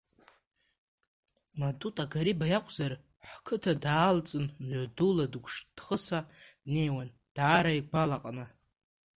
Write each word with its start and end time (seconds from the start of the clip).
Матута 1.59 2.03
Гариба 2.13 2.45
иакәзар, 2.51 2.93
ҳқыҭа 3.29 3.73
даалҵын, 3.83 4.45
мҩадула 4.67 5.25
дықәшьҭхысаа 5.31 6.29
днеиуан, 6.63 7.09
даара 7.35 7.71
игәалаҟаны. 7.79 8.45